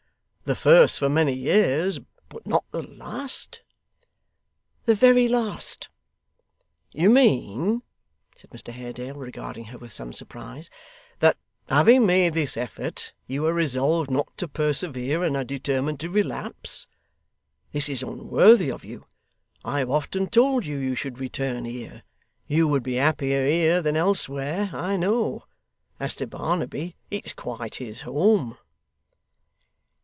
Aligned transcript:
'The 0.43 0.55
first 0.55 0.99
for 0.99 1.07
many 1.07 1.33
years, 1.33 2.01
but 2.27 2.45
not 2.45 2.65
the 2.71 2.81
last?' 2.81 3.61
'The 4.83 4.95
very 4.95 5.29
last.' 5.29 5.87
'You 6.91 7.09
mean,' 7.09 7.83
said 8.35 8.49
Mr 8.49 8.73
Haredale, 8.73 9.15
regarding 9.15 9.65
her 9.65 9.77
with 9.77 9.93
some 9.93 10.11
surprise, 10.11 10.69
'that 11.19 11.37
having 11.69 12.05
made 12.05 12.33
this 12.33 12.57
effort, 12.57 13.13
you 13.27 13.45
are 13.45 13.53
resolved 13.53 14.11
not 14.11 14.27
to 14.37 14.45
persevere 14.45 15.23
and 15.23 15.37
are 15.37 15.45
determined 15.45 16.01
to 16.01 16.09
relapse? 16.09 16.85
This 17.71 17.87
is 17.87 18.03
unworthy 18.03 18.69
of 18.69 18.83
you. 18.83 19.05
I 19.63 19.79
have 19.79 19.89
often 19.89 20.27
told 20.27 20.65
you, 20.65 20.75
you 20.79 20.95
should 20.95 21.17
return 21.17 21.63
here. 21.63 22.03
You 22.47 22.67
would 22.67 22.83
be 22.83 22.95
happier 22.95 23.47
here 23.47 23.81
than 23.81 23.95
elsewhere, 23.95 24.69
I 24.73 24.97
know. 24.97 25.45
As 25.97 26.13
to 26.17 26.27
Barnaby, 26.27 26.97
it's 27.09 27.31
quite 27.31 27.75
his 27.75 28.01
home. 28.01 28.57